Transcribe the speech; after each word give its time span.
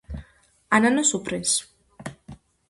ანანოს 0.77 1.11
უფრენს! 1.19 1.53